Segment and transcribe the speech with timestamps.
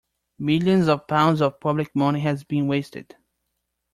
[0.39, 3.15] Millions of pounds of public money has been wasted.